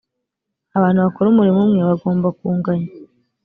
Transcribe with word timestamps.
abantu 0.77 0.99
bakora 1.05 1.27
umurimo 1.29 1.59
umwe 1.65 1.81
bagomba 1.89 2.27
kunganya. 2.37 2.89